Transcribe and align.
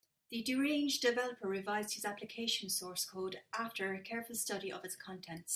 The 0.31 0.41
deranged 0.41 1.03
developer 1.03 1.47
revised 1.47 1.93
his 1.93 2.05
application 2.05 2.71
source 2.71 3.05
code 3.05 3.43
after 3.55 3.93
a 3.93 3.99
careful 4.01 4.33
study 4.33 4.71
of 4.71 4.83
its 4.83 4.95
contents. 4.95 5.49